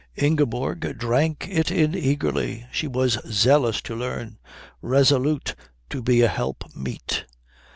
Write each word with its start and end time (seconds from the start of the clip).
Ingeborg 0.15 0.97
drank 0.97 1.47
it 1.47 1.69
in 1.69 1.93
eagerly. 1.93 2.65
She 2.71 2.87
was 2.87 3.19
zealous 3.31 3.81
to 3.83 3.95
learn; 3.95 4.39
resolute 4.81 5.53
to 5.91 6.01
be 6.01 6.21
a 6.23 6.27
helpmeet. 6.27 7.25